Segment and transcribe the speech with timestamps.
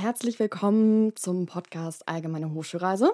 [0.00, 3.12] Herzlich willkommen zum Podcast Allgemeine Hochschulreise.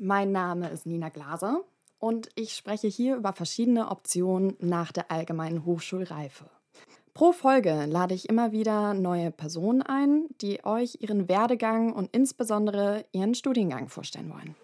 [0.00, 1.60] Mein Name ist Nina Glaser
[2.00, 6.46] und ich spreche hier über verschiedene Optionen nach der allgemeinen Hochschulreife.
[7.14, 13.04] Pro Folge lade ich immer wieder neue Personen ein, die euch ihren Werdegang und insbesondere
[13.12, 14.56] ihren Studiengang vorstellen wollen.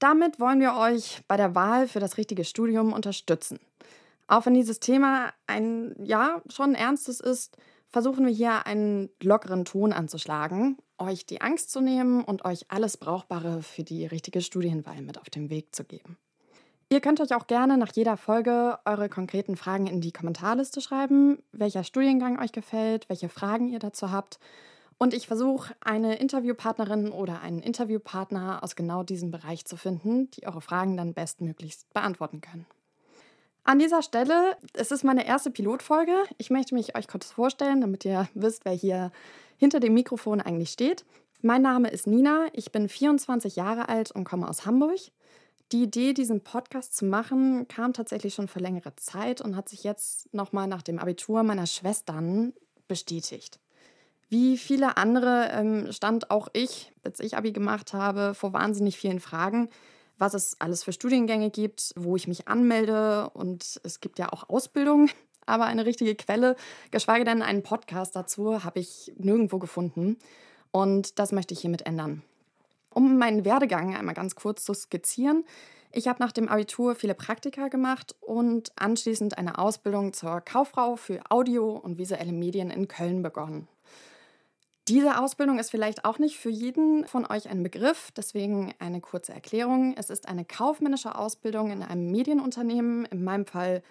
[0.00, 3.60] Damit wollen wir euch bei der Wahl für das richtige Studium unterstützen.
[4.26, 7.56] Auch wenn dieses Thema ein ja schon ernstes ist,
[7.92, 12.96] versuchen wir hier einen lockeren Ton anzuschlagen, euch die Angst zu nehmen und euch alles
[12.96, 16.16] Brauchbare für die richtige Studienwahl mit auf den Weg zu geben.
[16.88, 21.38] Ihr könnt euch auch gerne nach jeder Folge eure konkreten Fragen in die Kommentarliste schreiben,
[21.52, 24.38] welcher Studiengang euch gefällt, welche Fragen ihr dazu habt.
[24.98, 30.46] Und ich versuche, eine Interviewpartnerin oder einen Interviewpartner aus genau diesem Bereich zu finden, die
[30.46, 32.66] eure Fragen dann bestmöglichst beantworten können.
[33.64, 36.12] An dieser Stelle, es ist meine erste Pilotfolge.
[36.36, 39.12] Ich möchte mich euch kurz vorstellen, damit ihr wisst, wer hier
[39.56, 41.04] hinter dem Mikrofon eigentlich steht.
[41.42, 44.98] Mein Name ist Nina, ich bin 24 Jahre alt und komme aus Hamburg.
[45.70, 49.84] Die Idee, diesen Podcast zu machen, kam tatsächlich schon für längere Zeit und hat sich
[49.84, 52.52] jetzt nochmal nach dem Abitur meiner Schwestern
[52.88, 53.60] bestätigt.
[54.28, 59.20] Wie viele andere ähm, stand auch ich, als ich Abi gemacht habe, vor wahnsinnig vielen
[59.20, 59.68] Fragen
[60.22, 63.28] was es alles für Studiengänge gibt, wo ich mich anmelde.
[63.30, 65.10] Und es gibt ja auch Ausbildung,
[65.46, 66.54] aber eine richtige Quelle,
[66.92, 70.16] geschweige denn einen Podcast dazu, habe ich nirgendwo gefunden.
[70.70, 72.22] Und das möchte ich hiermit ändern.
[72.94, 75.44] Um meinen Werdegang einmal ganz kurz zu skizzieren.
[75.90, 81.20] Ich habe nach dem Abitur viele Praktika gemacht und anschließend eine Ausbildung zur Kauffrau für
[81.30, 83.66] Audio und visuelle Medien in Köln begonnen.
[84.92, 89.32] Diese Ausbildung ist vielleicht auch nicht für jeden von euch ein Begriff, deswegen eine kurze
[89.32, 89.94] Erklärung.
[89.96, 93.06] Es ist eine kaufmännische Ausbildung in einem Medienunternehmen.
[93.06, 93.82] In meinem Fall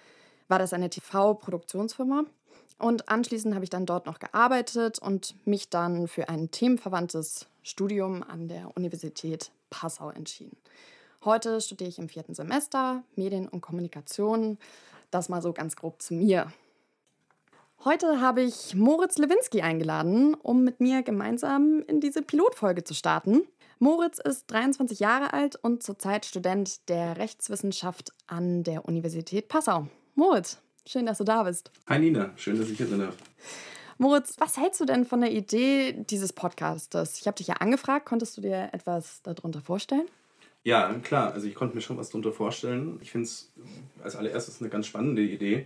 [0.47, 2.25] war das eine TV-Produktionsfirma.
[2.77, 8.21] Und anschließend habe ich dann dort noch gearbeitet und mich dann für ein themenverwandtes Studium
[8.21, 10.55] an der Universität Passau entschieden.
[11.25, 14.59] Heute studiere ich im vierten Semester Medien und Kommunikation.
[15.09, 16.53] Das mal so ganz grob zu mir.
[17.83, 23.41] Heute habe ich Moritz Lewinsky eingeladen, um mit mir gemeinsam in diese Pilotfolge zu starten.
[23.79, 29.87] Moritz ist 23 Jahre alt und zurzeit Student der Rechtswissenschaft an der Universität Passau.
[30.13, 31.71] Moritz, schön, dass du da bist.
[31.89, 33.07] Hi Nina, schön, dass ich hier bin.
[33.97, 37.19] Moritz, was hältst du denn von der Idee dieses Podcastes?
[37.19, 40.05] Ich habe dich ja angefragt, konntest du dir etwas darunter vorstellen?
[40.63, 42.99] Ja, klar, also ich konnte mir schon was darunter vorstellen.
[43.01, 43.51] Ich finde es
[44.03, 45.65] als allererstes eine ganz spannende Idee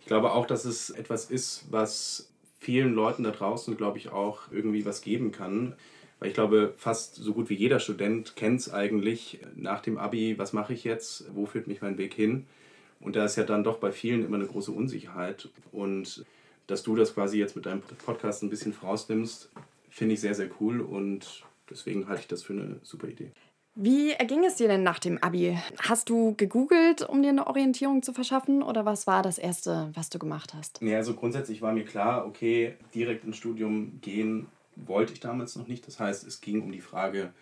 [0.00, 2.28] ich glaube auch, dass es etwas ist, was
[2.58, 5.74] vielen Leuten da draußen, glaube ich, auch irgendwie was geben kann.
[6.18, 10.38] Weil ich glaube, fast so gut wie jeder Student kennt es eigentlich nach dem Abi,
[10.38, 12.46] was mache ich jetzt, wo führt mich mein Weg hin.
[13.00, 15.48] Und da ist ja dann doch bei vielen immer eine große Unsicherheit.
[15.72, 16.26] Und
[16.66, 19.50] dass du das quasi jetzt mit deinem Podcast ein bisschen vorausnimmst,
[19.88, 23.32] finde ich sehr, sehr cool und deswegen halte ich das für eine super Idee.
[23.82, 25.56] Wie erging es dir denn nach dem Abi?
[25.78, 30.10] Hast du gegoogelt, um dir eine Orientierung zu verschaffen oder was war das Erste, was
[30.10, 30.82] du gemacht hast?
[30.82, 35.66] Ja, also grundsätzlich war mir klar, okay, direkt ins Studium gehen wollte ich damals noch
[35.66, 35.86] nicht.
[35.86, 37.32] Das heißt, es ging um die Frage,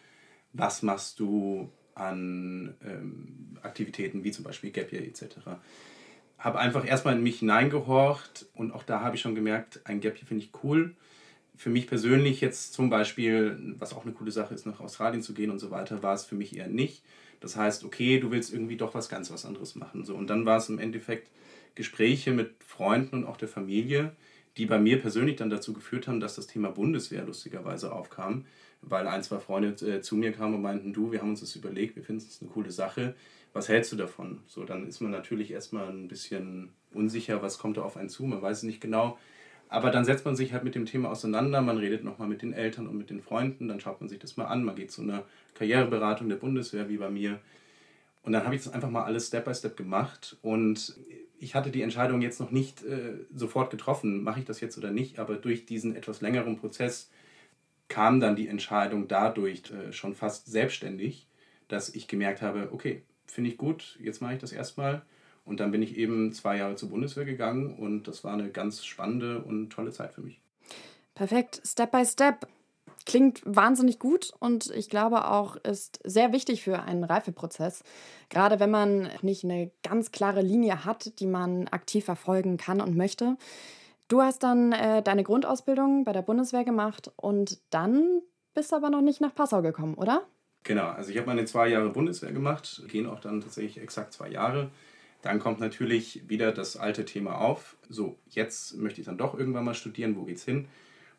[0.53, 5.39] was machst du an ähm, Aktivitäten wie zum Beispiel Gap Year etc.
[6.39, 10.15] Habe einfach erstmal in mich hineingehorcht und auch da habe ich schon gemerkt, ein Gap
[10.15, 10.95] Year finde ich cool
[11.59, 15.35] für mich persönlich jetzt zum Beispiel, was auch eine coole Sache ist, nach Australien zu
[15.35, 17.03] gehen und so weiter, war es für mich eher nicht.
[17.41, 20.05] Das heißt, okay, du willst irgendwie doch was ganz was anderes machen.
[20.05, 20.15] So.
[20.15, 21.31] Und dann war es im Endeffekt
[21.75, 24.13] Gespräche mit Freunden und auch der Familie,
[24.57, 28.47] die bei mir persönlich dann dazu geführt haben, dass das Thema Bundeswehr lustigerweise aufkam,
[28.81, 31.57] weil ein, zwei Freunde äh, zu mir kamen und meinten, du, wir haben uns das
[31.57, 33.17] überlegt, wir finden es eine coole Sache,
[33.53, 34.43] was hältst du davon?
[34.47, 38.25] So, dann ist man natürlich erstmal ein bisschen unsicher, was kommt da auf einen zu,
[38.25, 39.19] man weiß nicht genau,
[39.69, 42.53] aber dann setzt man sich halt mit dem Thema auseinander, man redet nochmal mit den
[42.53, 45.03] Eltern und mit den Freunden, dann schaut man sich das mal an, man geht zu
[45.03, 47.39] einer Karriereberatung der Bundeswehr wie bei mir.
[48.23, 50.37] Und dann habe ich das einfach mal alles Step by Step gemacht.
[50.43, 50.97] Und
[51.39, 54.91] ich hatte die Entscheidung jetzt noch nicht äh, sofort getroffen, mache ich das jetzt oder
[54.91, 57.11] nicht, aber durch diesen etwas längeren Prozess
[57.89, 61.27] kam dann die Entscheidung dadurch äh, schon fast selbstständig,
[61.69, 65.03] dass ich gemerkt habe, okay, finde ich gut, jetzt mache ich das erstmal
[65.49, 68.85] und dann bin ich eben zwei Jahre zur Bundeswehr gegangen und das war eine ganz
[68.85, 70.41] spannende und tolle Zeit für mich.
[71.15, 72.47] Perfekt, Step by Step.
[73.07, 77.83] Klingt wahnsinnig gut und ich glaube auch, ist sehr wichtig für einen Reifeprozess.
[78.29, 82.97] Gerade wenn man nicht eine ganz klare Linie hat, die man aktiv verfolgen kann und
[82.97, 83.39] möchte.
[84.09, 88.21] Du hast dann äh, deine Grundausbildung bei der Bundeswehr gemacht und dann
[88.53, 90.27] bist du aber noch nicht nach Passau gekommen, oder?
[90.65, 94.29] Genau, also ich habe meine zwei Jahre Bundeswehr gemacht, gehen auch dann tatsächlich exakt zwei
[94.29, 94.71] Jahre.
[95.23, 97.77] Dann kommt natürlich wieder das alte Thema auf.
[97.89, 100.69] So, jetzt möchte ich dann doch irgendwann mal studieren, wo geht's hin?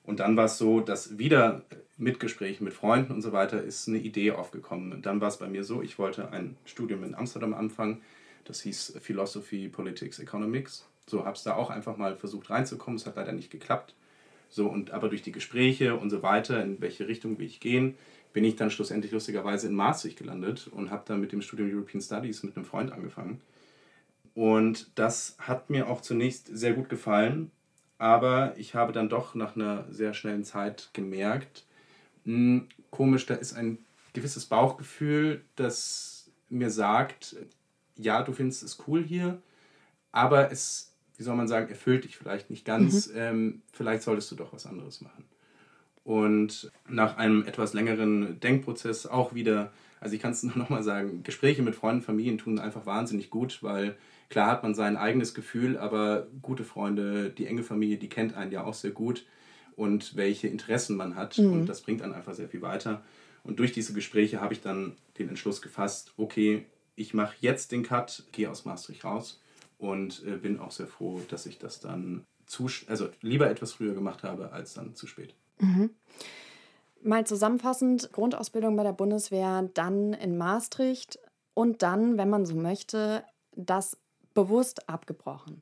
[0.04, 1.63] Und dann war es so, dass wieder
[1.98, 4.94] mit Gesprächen mit Freunden und so weiter ist eine Idee aufgekommen.
[4.94, 8.01] Und dann war es bei mir so, ich wollte ein Studium in Amsterdam anfangen.
[8.46, 10.88] Das hieß Philosophy, Politics, Economics.
[11.06, 12.98] So habe es da auch einfach mal versucht reinzukommen.
[12.98, 13.94] Es hat leider nicht geklappt.
[14.50, 17.96] So, und aber durch die Gespräche und so weiter, in welche Richtung will ich gehen,
[18.34, 22.01] bin ich dann schlussendlich lustigerweise in Maastricht gelandet und habe dann mit dem Studium European
[22.01, 23.42] Studies mit einem Freund angefangen.
[24.39, 27.51] Und das hat mir auch zunächst sehr gut gefallen,
[27.97, 31.65] aber ich habe dann doch nach einer sehr schnellen Zeit gemerkt,
[32.24, 33.80] mh, hm, komisch, da ist ein
[34.13, 37.36] gewisses Bauchgefühl, das mir sagt,
[37.97, 39.41] ja, du findest es cool hier,
[40.13, 43.07] aber es, wie soll man sagen, erfüllt dich vielleicht nicht ganz.
[43.07, 43.13] Mhm.
[43.18, 45.25] Ähm, vielleicht solltest du doch was anderes machen.
[46.06, 51.24] Und nach einem etwas längeren Denkprozess auch wieder, also ich kann es nur nochmal sagen,
[51.24, 53.96] Gespräche mit Freunden, Familien tun einfach wahnsinnig gut, weil
[54.30, 58.51] klar hat man sein eigenes Gefühl, aber gute Freunde, die enge Familie, die kennt einen
[58.51, 59.25] ja auch sehr gut
[59.75, 61.38] und welche Interessen man hat.
[61.38, 61.54] Mhm.
[61.54, 63.04] Und das bringt dann einfach sehr viel weiter.
[63.44, 66.66] Und durch diese Gespräche habe ich dann den Entschluss gefasst, okay,
[66.96, 69.42] ich mache jetzt den Cut, gehe aus Maastricht raus
[69.78, 73.94] und äh, bin auch sehr froh, dass ich das dann zu, also lieber etwas früher
[73.94, 75.34] gemacht habe als dann zu spät.
[75.60, 75.92] Mhm.
[77.01, 81.19] Mal zusammenfassend, Grundausbildung bei der Bundeswehr, dann in Maastricht
[81.54, 83.24] und dann, wenn man so möchte,
[83.56, 83.98] das
[84.34, 85.62] bewusst abgebrochen.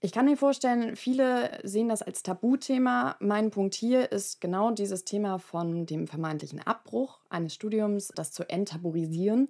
[0.00, 3.16] Ich kann mir vorstellen, viele sehen das als Tabuthema.
[3.18, 8.48] Mein Punkt hier ist genau dieses Thema von dem vermeintlichen Abbruch eines Studiums, das zu
[8.48, 9.48] enttabuisieren.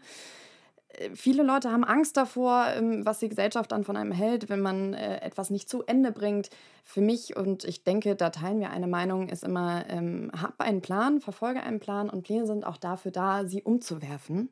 [1.14, 4.94] Viele Leute haben Angst davor, ähm, was die Gesellschaft dann von einem hält, wenn man
[4.94, 6.50] äh, etwas nicht zu Ende bringt.
[6.84, 10.82] Für mich, und ich denke, da teilen wir eine Meinung, ist immer, ähm, hab einen
[10.82, 14.48] Plan, verfolge einen Plan und Pläne sind auch dafür da, sie umzuwerfen.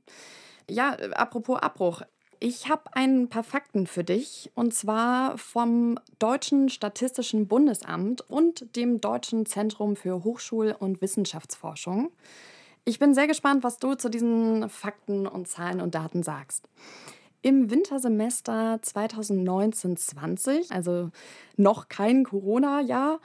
[0.69, 2.03] Ja, äh, apropos Abbruch.
[2.41, 9.01] Ich habe ein paar Fakten für dich und zwar vom Deutschen Statistischen Bundesamt und dem
[9.01, 12.11] Deutschen Zentrum für Hochschul- und Wissenschaftsforschung.
[12.87, 16.69] Ich bin sehr gespannt, was du zu diesen Fakten und Zahlen und Daten sagst.
[17.41, 21.11] Im Wintersemester 2019-20, also
[21.57, 23.21] noch kein Corona-Jahr,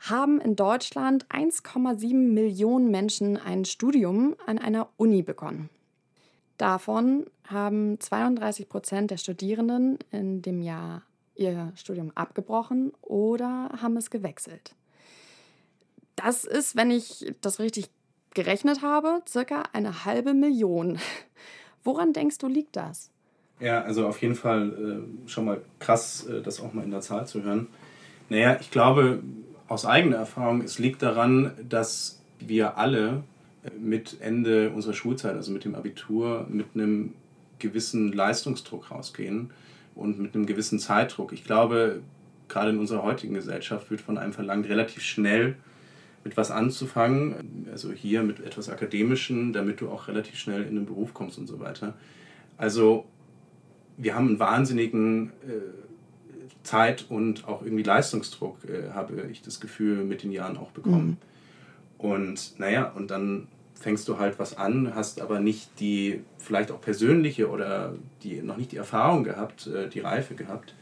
[0.00, 5.70] haben in Deutschland 1,7 Millionen Menschen ein Studium an einer Uni begonnen.
[6.58, 11.02] Davon haben 32 Prozent der Studierenden in dem Jahr
[11.34, 14.74] ihr Studium abgebrochen oder haben es gewechselt.
[16.16, 17.90] Das ist, wenn ich das richtig
[18.38, 21.00] gerechnet habe, circa eine halbe Million.
[21.82, 23.10] Woran denkst du, liegt das?
[23.58, 27.00] Ja, also auf jeden Fall äh, schon mal krass, äh, das auch mal in der
[27.00, 27.66] Zahl zu hören.
[28.28, 29.24] Naja, ich glaube
[29.66, 33.24] aus eigener Erfahrung, es liegt daran, dass wir alle
[33.64, 37.14] äh, mit Ende unserer Schulzeit, also mit dem Abitur, mit einem
[37.58, 39.50] gewissen Leistungsdruck rausgehen
[39.96, 41.32] und mit einem gewissen Zeitdruck.
[41.32, 42.02] Ich glaube,
[42.46, 45.56] gerade in unserer heutigen Gesellschaft wird von einem verlangt, relativ schnell
[46.28, 50.84] mit was anzufangen, also hier mit etwas Akademischen, damit du auch relativ schnell in den
[50.84, 51.94] Beruf kommst und so weiter.
[52.58, 53.06] Also
[53.96, 60.04] wir haben einen wahnsinnigen äh, Zeit- und auch irgendwie Leistungsdruck, äh, habe ich das Gefühl,
[60.04, 61.16] mit den Jahren auch bekommen.
[61.98, 62.06] Mhm.
[62.06, 66.80] Und naja, und dann fängst du halt was an, hast aber nicht die, vielleicht auch
[66.82, 70.74] persönliche oder die, noch nicht die Erfahrung gehabt, äh, die Reife gehabt,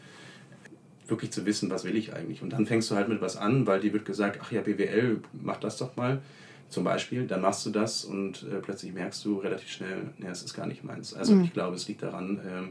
[1.09, 2.43] wirklich zu wissen, was will ich eigentlich.
[2.43, 5.21] Und dann fängst du halt mit was an, weil dir wird gesagt, ach ja, BWL,
[5.33, 6.21] mach das doch mal
[6.69, 10.43] zum Beispiel, dann machst du das und äh, plötzlich merkst du relativ schnell, nee, es
[10.43, 11.15] ist gar nicht meins.
[11.15, 11.45] Also mhm.
[11.45, 12.69] ich glaube, es liegt daran, äh,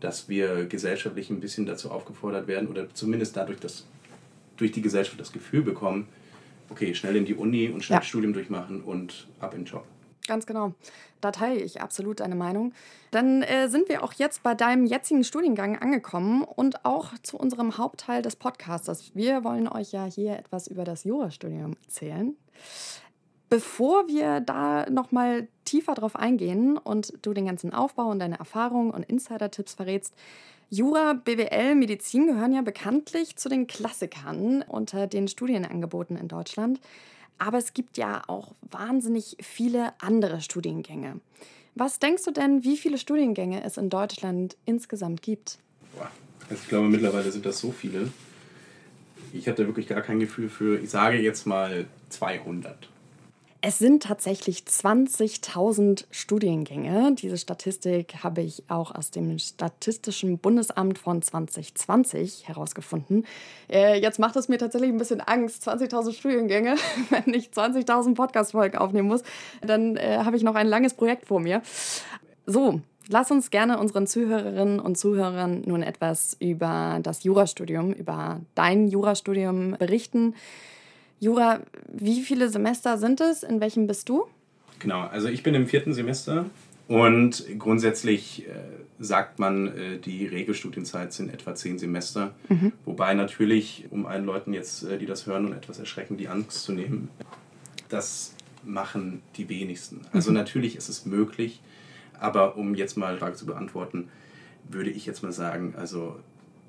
[0.00, 3.86] dass wir gesellschaftlich ein bisschen dazu aufgefordert werden oder zumindest dadurch, dass
[4.56, 6.08] durch die Gesellschaft das Gefühl bekommen,
[6.68, 8.02] okay, schnell in die Uni und schnell ja.
[8.02, 9.84] Studium durchmachen und ab in den Job.
[10.26, 10.72] Ganz genau.
[11.20, 12.72] Da teile ich absolut deine Meinung.
[13.10, 17.78] Dann äh, sind wir auch jetzt bei deinem jetzigen Studiengang angekommen und auch zu unserem
[17.78, 19.12] Hauptteil des Podcasts.
[19.14, 22.36] Wir wollen euch ja hier etwas über das Jurastudium erzählen.
[23.48, 28.90] Bevor wir da nochmal tiefer drauf eingehen und du den ganzen Aufbau und deine Erfahrungen
[28.90, 30.14] und Insider-Tipps verrätst,
[30.70, 36.80] Jura, BWL, Medizin gehören ja bekanntlich zu den Klassikern unter den Studienangeboten in Deutschland.
[37.42, 41.18] Aber es gibt ja auch wahnsinnig viele andere Studiengänge.
[41.74, 45.58] Was denkst du denn, wie viele Studiengänge es in Deutschland insgesamt gibt?
[46.48, 48.12] Also ich glaube, mittlerweile sind das so viele.
[49.32, 52.88] Ich hatte wirklich gar kein Gefühl für, ich sage jetzt mal 200.
[53.64, 57.14] Es sind tatsächlich 20.000 Studiengänge.
[57.14, 63.24] Diese Statistik habe ich auch aus dem Statistischen Bundesamt von 2020 herausgefunden.
[63.70, 65.68] Äh, jetzt macht es mir tatsächlich ein bisschen Angst.
[65.68, 66.74] 20.000 Studiengänge.
[67.10, 69.22] Wenn ich 20.000 Podcast-Folgen aufnehmen muss,
[69.64, 71.62] dann äh, habe ich noch ein langes Projekt vor mir.
[72.46, 78.88] So, lass uns gerne unseren Zuhörerinnen und Zuhörern nun etwas über das Jurastudium, über dein
[78.88, 80.34] Jurastudium berichten.
[81.22, 83.44] Jura, wie viele Semester sind es?
[83.44, 84.24] In welchem bist du?
[84.80, 86.46] Genau, also ich bin im vierten Semester
[86.88, 88.54] und grundsätzlich äh,
[88.98, 92.34] sagt man, äh, die Regelstudienzeit sind etwa zehn Semester.
[92.48, 92.72] Mhm.
[92.86, 96.64] Wobei natürlich, um allen Leuten jetzt, äh, die das hören und etwas erschrecken, die Angst
[96.64, 97.08] zu nehmen,
[97.88, 100.00] das machen die wenigsten.
[100.12, 100.38] Also mhm.
[100.38, 101.60] natürlich ist es möglich,
[102.18, 104.08] aber um jetzt mal Frage zu beantworten,
[104.68, 106.18] würde ich jetzt mal sagen, also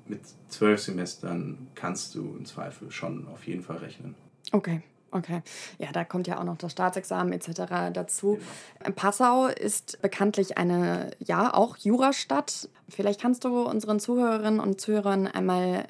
[0.06, 4.14] mit zwölf Semestern kannst du im Zweifel schon auf jeden Fall rechnen.
[4.54, 4.82] Okay.
[5.10, 5.42] Okay,
[5.78, 7.92] ja, da kommt ja auch noch das Staatsexamen etc.
[7.92, 8.40] dazu.
[8.80, 8.96] Genau.
[8.96, 12.68] Passau ist bekanntlich eine, ja, auch Jurastadt.
[12.88, 15.86] Vielleicht kannst du unseren Zuhörerinnen und Zuhörern einmal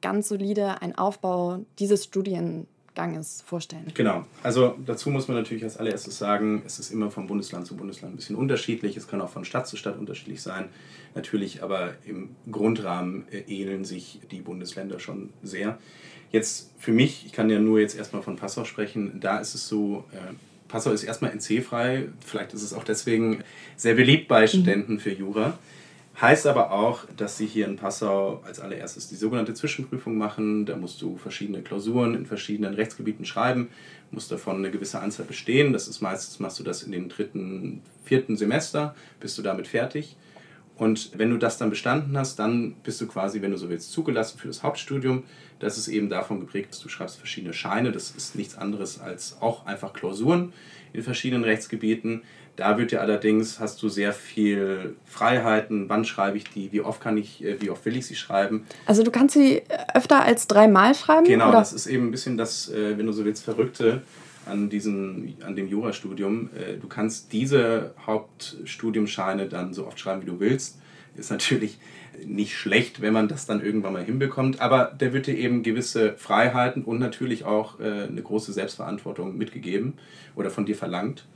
[0.00, 2.04] ganz solide einen Aufbau dieses
[2.92, 3.86] Studienganges vorstellen.
[3.94, 7.76] Genau, also dazu muss man natürlich als allererstes sagen, es ist immer von Bundesland zu
[7.76, 8.96] Bundesland ein bisschen unterschiedlich.
[8.96, 10.68] Es kann auch von Stadt zu Stadt unterschiedlich sein.
[11.14, 15.78] Natürlich, aber im Grundrahmen äh, ähneln sich die Bundesländer schon sehr.
[16.30, 19.68] Jetzt für mich, ich kann ja nur jetzt erstmal von Passau sprechen, da ist es
[19.68, 20.34] so, äh,
[20.68, 23.42] Passau ist erstmal NC-frei, vielleicht ist es auch deswegen
[23.76, 24.48] sehr beliebt bei mhm.
[24.48, 25.58] Studenten für Jura.
[26.22, 30.66] Heißt aber auch, dass sie hier in Passau als allererstes die sogenannte Zwischenprüfung machen.
[30.66, 33.70] Da musst du verschiedene Klausuren in verschiedenen Rechtsgebieten schreiben,
[34.12, 35.72] musst davon eine gewisse Anzahl bestehen.
[35.72, 40.14] Das ist meistens, machst du das in den dritten, vierten Semester, bist du damit fertig.
[40.76, 43.92] Und wenn du das dann bestanden hast, dann bist du quasi, wenn du so willst,
[43.92, 45.24] zugelassen für das Hauptstudium.
[45.60, 47.92] Das ist eben davon geprägt, dass du schreibst verschiedene Scheine.
[47.92, 50.52] Das ist nichts anderes als auch einfach Klausuren
[50.92, 52.22] in verschiedenen Rechtsgebieten.
[52.56, 55.88] Da wird dir allerdings, hast du sehr viel Freiheiten.
[55.88, 56.70] Wann schreibe ich die?
[56.72, 58.66] Wie oft kann ich, äh, wie oft will ich sie schreiben?
[58.84, 59.62] Also du kannst sie
[59.94, 61.24] öfter als dreimal schreiben?
[61.24, 61.58] Genau, oder?
[61.58, 64.02] das ist eben ein bisschen das, äh, wenn du so willst, Verrückte
[64.46, 66.50] an, diesem, an dem Jurastudium.
[66.54, 70.80] Äh, du kannst diese Hauptstudiumscheine dann so oft schreiben, wie du willst.
[71.14, 71.78] Ist natürlich
[72.24, 76.14] nicht schlecht, wenn man das dann irgendwann mal hinbekommt, aber der wird dir eben gewisse
[76.16, 79.94] Freiheiten und natürlich auch äh, eine große Selbstverantwortung mitgegeben
[80.34, 81.26] oder von dir verlangt.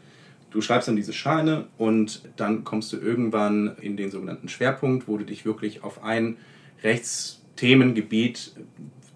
[0.51, 5.19] Du schreibst dann diese Scheine und dann kommst du irgendwann in den sogenannten Schwerpunkt, wo
[5.19, 6.37] du dich wirklich auf ein
[6.83, 8.53] Rechtsthemengebiet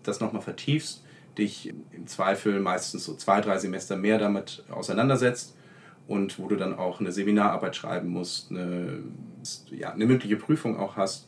[0.03, 1.03] das nochmal vertiefst
[1.41, 5.57] dich im Zweifel meistens so zwei, drei Semester mehr damit auseinandersetzt
[6.07, 8.99] und wo du dann auch eine Seminararbeit schreiben musst, eine,
[9.71, 11.27] ja, eine mündliche Prüfung auch hast.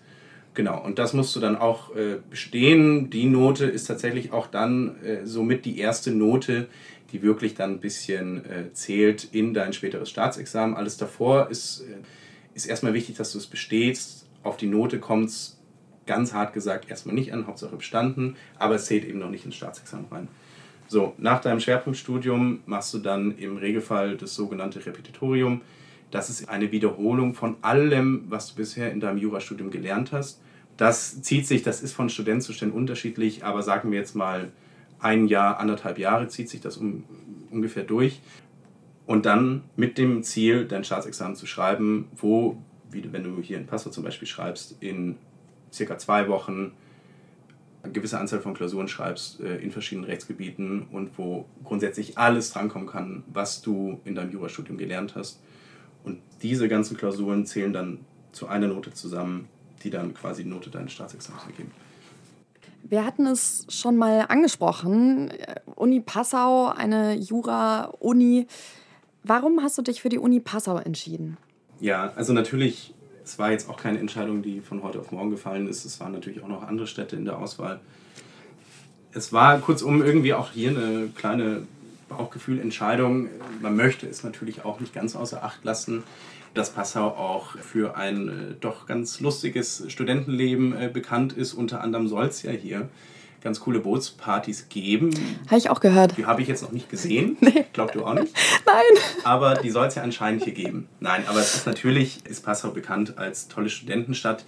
[0.54, 3.08] Genau, und das musst du dann auch äh, bestehen.
[3.08, 6.68] Die Note ist tatsächlich auch dann äh, somit die erste Note,
[7.10, 10.76] die wirklich dann ein bisschen äh, zählt in dein späteres Staatsexamen.
[10.76, 11.84] Alles davor ist,
[12.54, 14.26] ist erstmal wichtig, dass du es bestehst.
[14.42, 15.61] Auf die Note kommt es
[16.06, 19.56] ganz hart gesagt erstmal nicht an, Hauptsache bestanden, aber es zählt eben noch nicht ins
[19.56, 20.28] Staatsexamen rein.
[20.88, 25.62] So, nach deinem Schwerpunktstudium machst du dann im Regelfall das sogenannte Repetitorium.
[26.10, 30.42] Das ist eine Wiederholung von allem, was du bisher in deinem Jurastudium gelernt hast.
[30.76, 34.52] Das zieht sich, das ist von Student zu Student unterschiedlich, aber sagen wir jetzt mal
[35.00, 37.04] ein Jahr, anderthalb Jahre zieht sich das um,
[37.50, 38.20] ungefähr durch.
[39.06, 42.56] Und dann mit dem Ziel, dein Staatsexamen zu schreiben, wo,
[42.90, 45.16] wie wenn du hier in Passau zum Beispiel schreibst, in
[45.72, 46.72] circa zwei Wochen
[47.82, 52.86] eine gewisse Anzahl von Klausuren schreibst äh, in verschiedenen Rechtsgebieten und wo grundsätzlich alles drankommen
[52.86, 55.40] kann, was du in deinem Jurastudium gelernt hast.
[56.04, 59.48] Und diese ganzen Klausuren zählen dann zu einer Note zusammen,
[59.82, 61.72] die dann quasi die Note deines Staatsexamens ergeben.
[62.84, 65.32] Wir hatten es schon mal angesprochen.
[65.76, 68.46] Uni Passau, eine Jura-Uni.
[69.22, 71.36] Warum hast du dich für die Uni Passau entschieden?
[71.80, 75.68] Ja, also natürlich es war jetzt auch keine Entscheidung, die von heute auf morgen gefallen
[75.68, 75.84] ist.
[75.84, 77.80] Es waren natürlich auch noch andere Städte in der Auswahl.
[79.12, 81.66] Es war kurzum irgendwie auch hier eine kleine
[82.08, 83.28] Bauchgefühlentscheidung.
[83.60, 86.02] Man möchte es natürlich auch nicht ganz außer Acht lassen,
[86.54, 91.54] dass Passau auch für ein äh, doch ganz lustiges Studentenleben äh, bekannt ist.
[91.54, 92.88] Unter anderem soll es ja hier
[93.42, 95.10] ganz coole Bootspartys geben.
[95.46, 96.16] Habe ich auch gehört.
[96.16, 97.36] Die habe ich jetzt noch nicht gesehen.
[97.52, 97.64] Nee.
[97.72, 98.32] Glaubt du auch nicht?
[98.66, 99.02] Nein.
[99.24, 100.88] Aber die soll es ja anscheinend hier geben.
[101.00, 104.44] Nein, aber es ist natürlich, ist Passau bekannt als tolle Studentenstadt.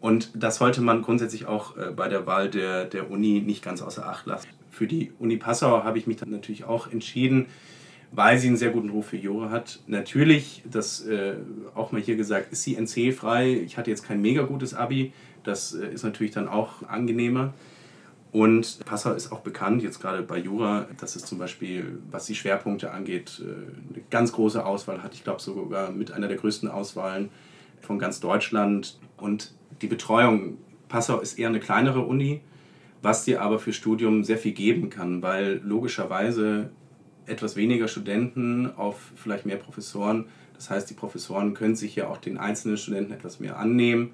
[0.00, 3.80] Und das sollte man grundsätzlich auch äh, bei der Wahl der, der Uni nicht ganz
[3.80, 4.46] außer Acht lassen.
[4.70, 7.46] Für die Uni Passau habe ich mich dann natürlich auch entschieden,
[8.12, 9.80] weil sie einen sehr guten Ruf für Jura hat.
[9.86, 11.36] Natürlich, das äh,
[11.74, 13.62] auch mal hier gesagt, ist sie NC-frei.
[13.64, 15.12] Ich hatte jetzt kein mega gutes Abi.
[15.42, 17.54] Das äh, ist natürlich dann auch angenehmer.
[18.34, 22.34] Und Passau ist auch bekannt, jetzt gerade bei Jura, dass es zum Beispiel, was die
[22.34, 25.14] Schwerpunkte angeht, äh, eine ganz große Auswahl hat.
[25.14, 27.28] Ich glaube sogar mit einer der größten Auswahlen
[27.80, 28.98] von ganz Deutschland.
[29.18, 32.40] Und die Betreuung, Passau ist eher eine kleinere Uni,
[33.02, 36.70] was dir aber für Studium sehr viel geben kann, weil logischerweise
[37.26, 40.24] etwas weniger Studenten auf vielleicht mehr Professoren.
[40.54, 44.10] Das heißt, die Professoren können sich ja auch den einzelnen Studenten etwas mehr annehmen.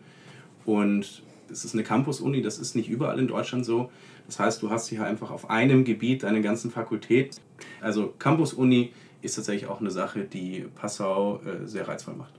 [0.66, 3.90] Und Das ist eine Campus-Uni, das ist nicht überall in Deutschland so.
[4.30, 7.40] Das heißt, du hast hier einfach auf einem Gebiet deine ganzen Fakultät.
[7.80, 12.32] Also Campus-Uni ist tatsächlich auch eine Sache, die Passau äh, sehr reizvoll macht.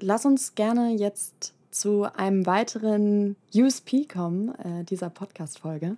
[0.00, 5.96] Lass uns gerne jetzt zu einem weiteren USP kommen, äh, dieser Podcast-Folge.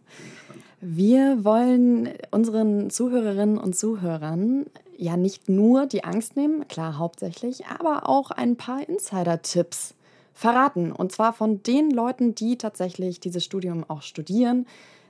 [0.83, 4.67] Wir wollen unseren Zuhörerinnen und Zuhörern
[4.99, 9.95] ja nicht nur die Angst nehmen, klar hauptsächlich, aber auch ein paar Insider-Tipps
[10.35, 10.93] verraten.
[10.93, 14.67] Und zwar von den Leuten, die tatsächlich dieses Studium auch studieren,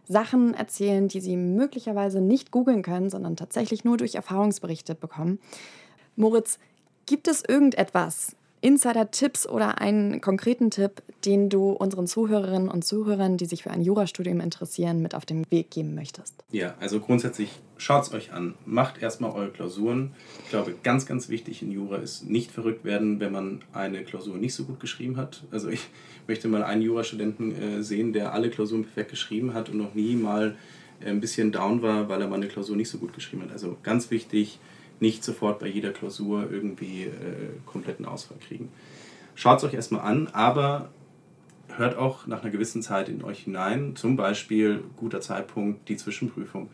[0.08, 5.38] Sachen erzählen, die sie möglicherweise nicht googeln können, sondern tatsächlich nur durch Erfahrungsberichte bekommen.
[6.16, 6.58] Moritz,
[7.06, 13.46] gibt es irgendetwas, Insider-Tipps oder einen konkreten Tipp, den du unseren Zuhörerinnen und Zuhörern, die
[13.46, 16.34] sich für ein Jurastudium interessieren, mit auf den Weg geben möchtest?
[16.50, 18.54] Ja, also grundsätzlich schaut es euch an.
[18.66, 20.12] Macht erstmal eure Klausuren.
[20.44, 24.36] Ich glaube, ganz, ganz wichtig in Jura ist nicht verrückt werden, wenn man eine Klausur
[24.36, 25.44] nicht so gut geschrieben hat.
[25.50, 25.88] Also ich
[26.26, 30.14] möchte mal einen Jurastudenten äh, sehen, der alle Klausuren perfekt geschrieben hat und noch nie
[30.14, 30.56] mal
[31.00, 33.52] äh, ein bisschen down war, weil er mal eine Klausur nicht so gut geschrieben hat.
[33.52, 34.58] Also ganz wichtig,
[35.00, 37.10] nicht sofort bei jeder Klausur irgendwie äh,
[37.66, 38.68] kompletten Ausfall kriegen.
[39.34, 40.88] Schaut es euch erstmal an, aber
[41.76, 46.68] hört auch nach einer gewissen Zeit in euch hinein, zum Beispiel guter Zeitpunkt, die Zwischenprüfung.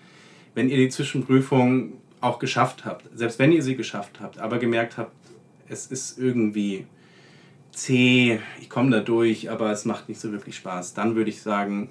[0.54, 4.96] Wenn ihr die Zwischenprüfung auch geschafft habt, selbst wenn ihr sie geschafft habt, aber gemerkt
[4.96, 5.12] habt,
[5.68, 6.86] es ist irgendwie
[7.72, 11.42] zäh, ich komme da durch, aber es macht nicht so wirklich Spaß, dann würde ich
[11.42, 11.90] sagen,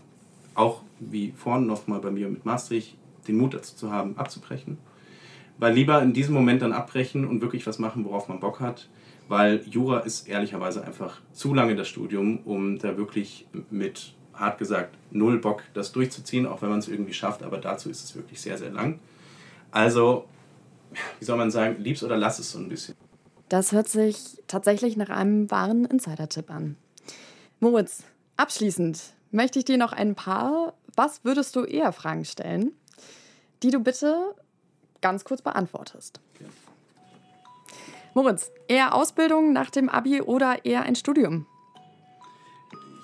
[0.56, 2.96] auch wie vorhin nochmal bei mir mit Maastricht,
[3.28, 4.78] den Mut dazu zu haben, abzubrechen
[5.58, 8.88] weil lieber in diesem Moment dann abbrechen und wirklich was machen, worauf man Bock hat.
[9.28, 14.98] Weil Jura ist ehrlicherweise einfach zu lange das Studium, um da wirklich mit, hart gesagt,
[15.12, 17.44] null Bock das durchzuziehen, auch wenn man es irgendwie schafft.
[17.44, 19.00] Aber dazu ist es wirklich sehr, sehr lang.
[19.72, 20.26] Also,
[21.20, 22.96] wie soll man sagen, lieb's oder lass es so ein bisschen.
[23.50, 26.76] Das hört sich tatsächlich nach einem wahren Insider-Tipp an.
[27.60, 28.04] Moritz,
[28.36, 32.72] abschließend möchte ich dir noch ein paar Was würdest du eher Fragen stellen,
[33.64, 34.36] die du bitte
[35.04, 36.20] ganz kurz beantwortest.
[38.16, 41.46] Moritz, eher Ausbildung nach dem Abi oder eher ein Studium?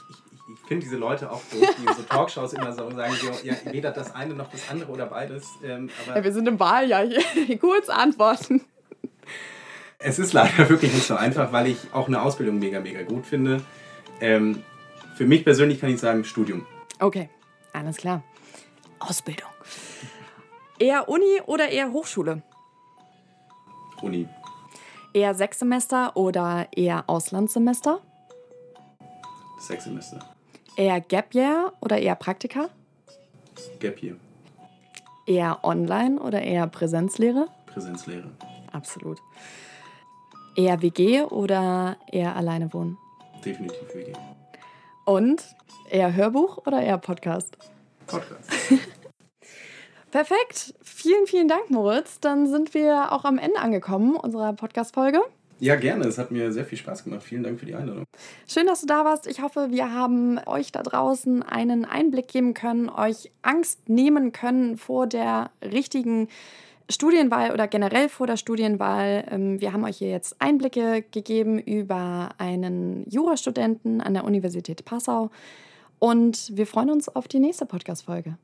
[0.08, 3.56] Ich, ich finde diese Leute auch doof, die in so Talkshows immer so sagen, ja,
[3.66, 5.48] weder das eine noch das andere oder beides.
[5.64, 7.58] Ähm, ja, wir sind im Wahljahr hier.
[7.60, 8.62] Kurz antworten.
[9.98, 13.26] Es ist leider wirklich nicht so einfach, weil ich auch eine Ausbildung mega, mega gut
[13.26, 13.62] finde.
[14.22, 14.64] Ähm,
[15.16, 16.66] für mich persönlich kann ich sagen Studium.
[17.00, 17.30] Okay,
[17.74, 18.24] alles klar.
[19.00, 19.50] Ausbildung.
[20.80, 22.42] Eher Uni oder eher Hochschule?
[24.02, 24.30] Uni.
[25.14, 28.00] Eher sechs Semester oder eher Auslandssemester?
[29.60, 30.20] Sechs Semester.
[30.78, 32.70] Eher Gap Year oder eher Praktika?
[33.80, 34.16] Gap Year.
[35.28, 37.48] Eher online oder eher Präsenzlehre?
[37.66, 38.32] Präsenzlehre.
[38.72, 39.20] Absolut.
[40.56, 42.98] Eher WG oder eher alleine wohnen?
[43.44, 44.14] Definitiv WG.
[45.06, 45.44] Und
[45.90, 47.58] eher Hörbuch oder eher Podcast?
[48.08, 48.50] Podcast.
[50.12, 50.74] Perfekt.
[50.82, 52.20] Vielen, vielen Dank, Moritz.
[52.20, 55.22] Dann sind wir auch am Ende angekommen unserer Podcast-Folge.
[55.60, 56.06] Ja, gerne.
[56.08, 57.22] Es hat mir sehr viel Spaß gemacht.
[57.22, 58.06] Vielen Dank für die Einladung.
[58.48, 59.28] Schön, dass du da warst.
[59.28, 64.78] Ich hoffe, wir haben euch da draußen einen Einblick geben können, euch Angst nehmen können
[64.78, 66.30] vor der richtigen
[66.90, 69.26] Studienwahl oder generell vor der Studienwahl.
[69.30, 75.30] Ähm, wir haben euch hier jetzt Einblicke gegeben über einen Jurastudenten an der Universität Passau
[76.00, 78.38] und wir freuen uns auf die nächste Podcast-Folge.